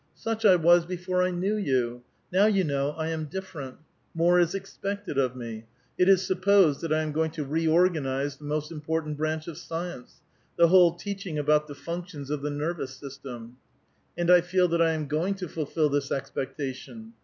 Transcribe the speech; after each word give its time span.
Such 0.15 0.45
I 0.45 0.55
was 0.55 0.87
before 0.87 1.21
I 1.21 1.29
knew 1.29 1.55
you; 1.55 2.01
now 2.33 2.47
you 2.47 2.65
kiww 2.65 2.97
I 2.97 3.09
am 3.09 3.25
different. 3.25 3.77
More 4.15 4.39
is 4.39 4.55
expected 4.55 5.19
of 5.19 5.35
me; 5.35 5.65
it 5.95 6.09
is 6.09 6.25
supposed 6.25 6.81
that 6.81 6.91
I 6.91 7.03
am 7.03 7.11
going 7.11 7.29
to 7.33 7.45
reorganize 7.45 8.37
the 8.37 8.45
most 8.45 8.71
impoitant 8.71 9.15
branch 9.15 9.47
of 9.47 9.59
science, 9.59 10.21
the 10.57 10.69
whole 10.69 10.95
teaching 10.95 11.37
about 11.37 11.67
the 11.67 11.75
functions 11.75 12.31
of 12.31 12.41
the 12.41 12.49
neiTOus 12.49 12.99
system; 12.99 13.57
and 14.17 14.27
1 14.27 14.41
feel 14.41 14.67
that 14.69 14.81
I 14.81 14.93
am 14.93 15.05
going 15.05 15.35
to 15.35 15.47
fulfil 15.47 15.87
this 15.89 16.11
expectation. 16.11 17.13